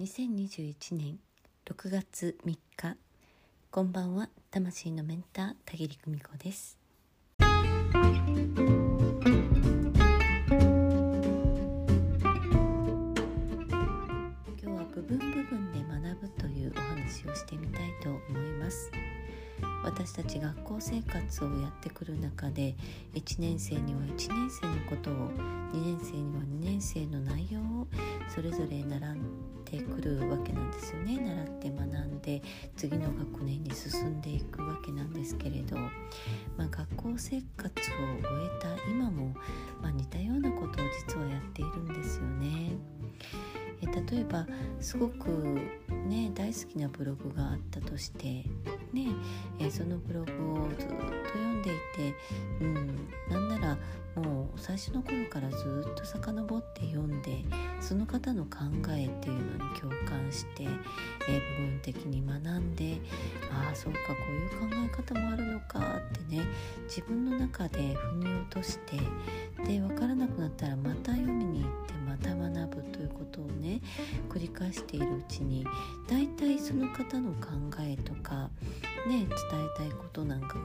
[0.00, 1.18] 2021年
[1.66, 2.58] 6月3日。
[3.70, 6.78] こんばんは魂のメンター田切久美子です。
[7.38, 7.56] 今日
[14.68, 18.90] は部分部分で学ぶというお話をしてみたいと思います。
[19.84, 22.74] 私たち学校生活をやってくる中で
[23.12, 25.28] 1年生には1年生のことを
[25.74, 27.64] 2年生には2年生の内容を
[28.28, 29.16] それぞれ習っ
[29.64, 32.42] てくるわけなんですよね習って学んで
[32.76, 39.34] 次の学年に進んでいくわけなんですけれど、まあ、学校生活を終えた今も、
[39.80, 42.72] まあ、似たようなことを実はやっているんですよね。
[43.82, 44.46] え例えば
[44.78, 45.58] すごく
[46.06, 48.44] ね大好きなブログがあったとして
[48.92, 49.08] ね
[49.58, 50.32] えそのブログ
[50.64, 52.14] をずっと読んでいて、
[52.60, 53.59] うん、なんなら
[54.60, 57.42] 最初の頃からずっと遡って読んで
[57.80, 58.58] その方の考
[58.90, 60.64] えっていうのに共感して、
[61.28, 62.98] え部分的に学んで
[63.50, 66.44] ああそうかこういう考え方もあるのかってね
[66.84, 68.98] 自分の中で腑に落として
[69.66, 73.80] で分からなくなったらまた読みに行ってまた学ぶということをね
[74.28, 75.64] 繰り返しているうちに
[76.08, 77.48] だいたいその方の考
[77.80, 78.50] えとか
[79.06, 79.28] ね伝え
[79.78, 80.60] たいことなんかが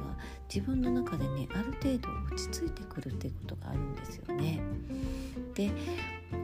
[0.53, 4.61] 自分の中でねある程度落ち着いてくるっていうことがあるんですよね。
[5.53, 5.71] で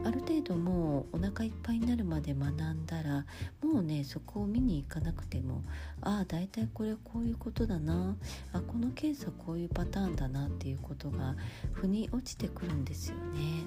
[0.04, 3.26] ある程度もうお腹いっぱいになるまで学んだら
[3.62, 5.62] もうねそこを見に行かなくても
[6.00, 8.16] ああ大体これこういうことだな
[8.52, 11.36] あこのケースはこういうパターンだなっていうことが
[11.72, 13.64] 腑に落ちてくるんですよね。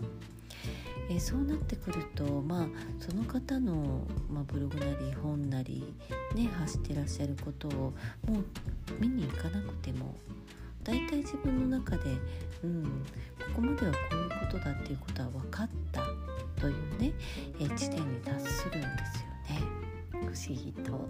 [1.09, 2.67] えそうなってくるとまあ
[2.99, 5.94] その方の、まあ、ブログなり本なり
[6.33, 7.94] ね発してらっしゃることをも
[8.39, 8.44] う
[8.99, 10.16] 見に行かなくても
[10.83, 12.03] 大体自分の中で、
[12.63, 12.89] うん、こ
[13.55, 16.02] こまではこういうことだっていうことは分かった
[16.61, 17.11] というね、
[17.59, 19.75] え地点に達するんですよね
[20.11, 21.08] 不思議と。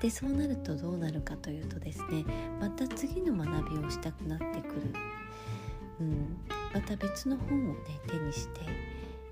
[0.00, 2.24] でそうなるとどうなるかというとですね
[2.58, 4.94] また次の学びをしたくなってくる。
[6.00, 6.36] うん、
[6.72, 8.60] また別の本をね手にして、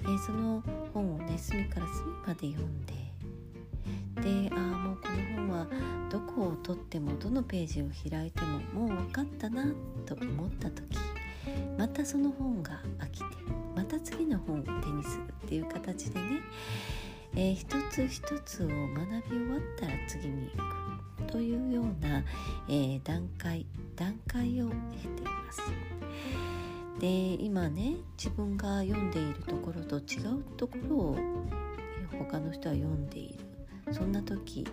[0.03, 0.62] えー、その
[0.93, 2.94] 本をね隅から隅まで読んで
[4.21, 5.66] でああもうこの本は
[6.10, 9.65] どこを取ってもどのページを開いてももう分かったな
[10.06, 10.98] と思った時
[11.77, 13.25] またその本が飽きて
[13.75, 16.27] また次の本を手にするっていう形でね、
[17.37, 22.25] えー、一つ一つを学び終わったら次に行くというような、
[22.69, 24.72] えー、段階段階を経
[25.16, 25.62] ています。
[27.00, 31.19] で今ね自分が読んでいるところと違うところを
[32.19, 33.48] 他の人は読んでいる。
[33.92, 34.66] そんな時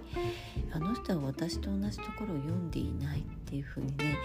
[0.71, 4.17] あの人は私と同じところを読んでいないっていうふうにね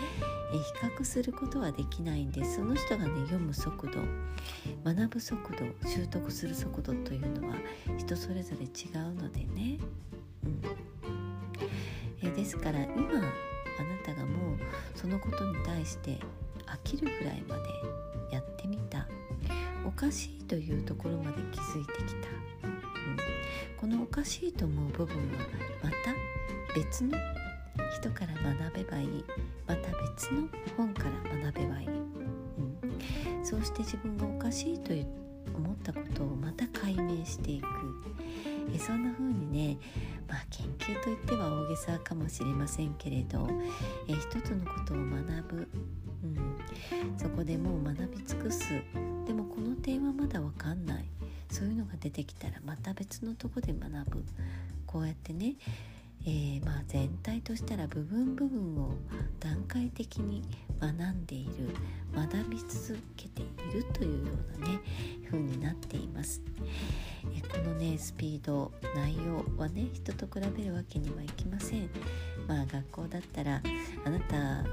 [0.52, 2.56] 比較することはできないんです。
[2.56, 4.00] その人がね読む速度
[4.84, 7.54] 学ぶ速度習得する速度というのは
[7.98, 9.78] 人それぞれ違うのでね、
[10.44, 10.62] うん、
[12.22, 14.58] えですから今あなたがもう
[14.96, 16.18] そのことに対して
[16.72, 19.06] 飽きるぐらいまでやってみた。
[19.86, 22.28] おかしいというところまで気づいてきた、
[22.64, 22.76] うん、
[23.78, 25.22] このおかしいと思う部分は
[25.82, 27.16] また別の
[27.96, 29.24] 人から学べばいい。
[29.66, 34.92] また別の本から学べばいい、うん、そうして自分がおかしいと
[35.56, 37.66] 思ったことをまた解明していく。
[38.72, 39.78] えそんな風にね
[40.28, 43.48] まあ研究といっては大げさかもしれませんけれど
[44.06, 45.08] え一つのことを学
[45.48, 45.68] ぶ。
[46.22, 48.70] うん、そこでもう学び尽くす。
[49.26, 51.04] でもこの点はまだ分かんない。
[51.50, 54.24] そういうのが出てきたらまた別のとこで学ぶ。
[54.86, 55.56] こうやってね、
[56.26, 58.94] えー、まあ全体としたら部分部分を
[59.38, 60.42] 段階的に
[60.80, 61.52] 学んでいる。
[62.14, 64.80] 学び続けているというようなね
[65.26, 66.42] 風になっています。
[67.32, 71.88] えこのねスピード内容はね人と比べるわけにはいきません。
[72.48, 73.62] まあ学校だったら
[74.04, 74.64] あなた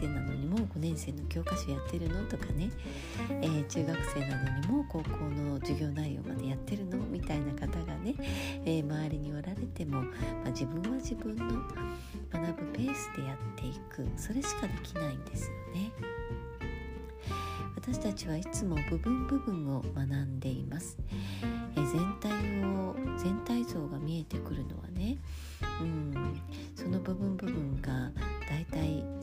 [0.00, 2.24] 生なのにも5年生の教科書やってるの？
[2.26, 2.70] とかね、
[3.30, 6.98] えー、中学生なのにも高校の授業内容までやってるの？
[6.98, 8.14] みたいな方がね、
[8.64, 10.08] えー、周りにおられても、ま
[10.46, 11.44] あ、自分は自分の
[12.32, 15.92] 学ぶペースでやっていくそれしかできないんですよね。
[17.74, 20.98] 私たちはいつも部分部分を学んでいます。
[21.76, 25.18] えー、全体を全体像が見えてくるのはね、
[25.80, 26.40] うん、
[26.74, 27.65] その部分部分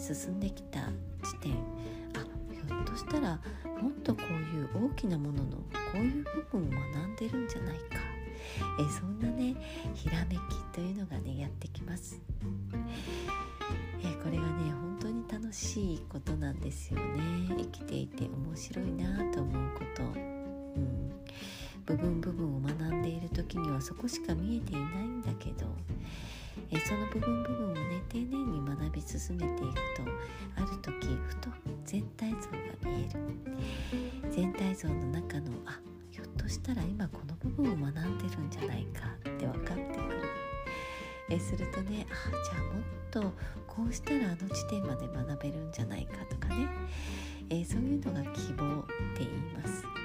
[0.03, 0.81] 進んできた
[1.23, 3.39] 地点あひょっとしたら
[3.81, 5.63] もっとこういう大きなもののこ
[5.95, 7.83] ういう部分を学んでるんじゃないか。
[8.79, 9.55] えそんなね
[9.95, 10.39] ひらめき
[10.73, 12.19] というのがねやってきます。
[14.01, 17.56] えこれがね本当に楽しいことなんですよね。
[17.57, 20.06] 生きていて面白いなと思うこと、う
[20.79, 21.11] ん。
[21.85, 25.65] 部分部分を学んでいる時にはそこしか見えていないんだけど
[26.71, 30.03] えその部分部分をね丁寧に学び進めていくと
[30.56, 31.50] ある時ふと
[31.85, 33.63] 全体像が見える。
[34.31, 40.21] 全体像の中のあひょっとしたら今この部分を学んでるんじゃないかって分かってくる。
[41.30, 43.21] えするとねあじゃあもっと
[43.68, 46.68] こうしたらあの地点まで学べるんじゃないかとかね、
[47.50, 50.02] えそういうのが希望って言います。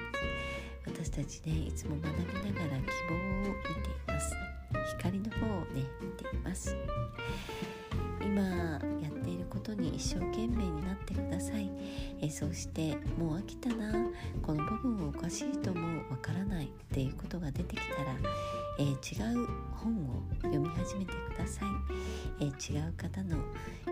[0.95, 4.35] 私たちねいつも学びながら希望を見ています。
[4.97, 6.77] 光の方をね見ています。
[8.21, 11.71] 今やっていることに一生懸命になってください。
[12.21, 13.93] えそしてもう飽きたな。
[14.43, 16.67] この部分はおかしいともわからない。
[16.67, 18.15] っていうことが出てきたら、
[18.79, 21.69] えー、違う本を読み始めてください、
[22.41, 23.37] えー、違う方の、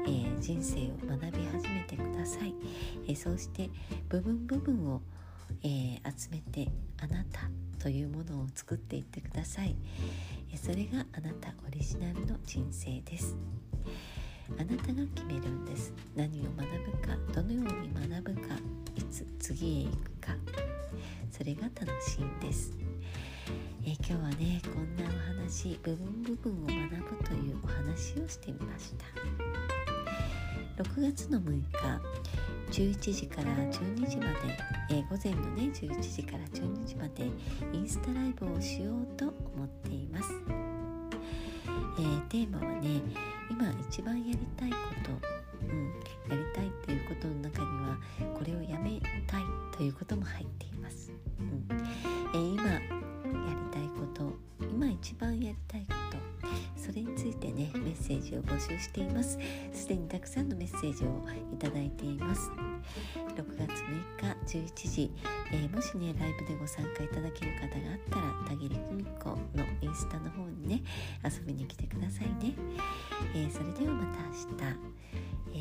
[0.07, 2.55] えー、人生を学び始めてください、
[3.07, 3.71] えそうして
[4.09, 5.03] 部分部分を、
[5.63, 6.71] え集めて
[7.03, 9.77] あなたというものを作っていってください、
[10.57, 13.37] それがあなたオリジナルの人生です。
[14.59, 15.93] あなたが決めるんです。
[16.15, 18.55] 何を学ぶかどのように学ぶか
[18.95, 20.37] いつ次へ行くか。
[21.31, 22.73] それが楽しいんです。
[23.85, 25.09] え今日はねこんなお
[25.41, 29.05] 話部分部分を学ぶというお話をしてみました。
[30.83, 31.63] 6月の6日
[32.71, 34.33] 11時から12時まで、
[34.91, 37.25] えー、午前のね11時から12時まで
[37.73, 40.33] インスタライブをしようと思っています、
[41.99, 43.01] えー、テーマはね
[43.51, 45.11] 今一番やりたいこと、
[45.69, 45.87] うん、
[46.29, 47.97] やりたいっていうことの中には
[48.35, 49.43] これをやめたい
[49.77, 51.67] ということも入っています、うん。
[52.35, 52.87] えー、今やり
[53.73, 56.17] たいこと今一番やりたいこと
[56.77, 59.39] それについてねメッセージを募集しています。
[59.87, 61.23] すでにたくさんのメッセージを
[61.55, 62.51] いただいています。
[63.37, 63.71] 6月
[64.51, 65.13] 6日11時、
[65.53, 70.83] えー、もしねライブでご参加いただける方があったら田切久美子のインスタの方にね
[71.23, 72.55] 遊びに来てくださいね、
[73.33, 74.77] えー、それではまた明日、
[75.55, 75.57] え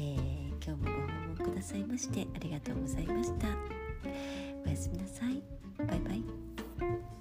[0.60, 0.98] ー、今日も
[1.38, 3.48] ご訪問くださいましてありがとうございました。
[4.66, 5.44] おやすみなさい。
[5.86, 7.15] バイバイ。